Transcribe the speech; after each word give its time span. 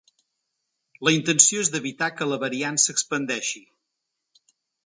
La 1.07 1.13
intenció 1.17 1.61
és 1.65 1.69
d’evitar 1.75 2.09
que 2.21 2.29
la 2.31 2.41
variant 2.47 2.83
s’expandeixi. 2.85 3.65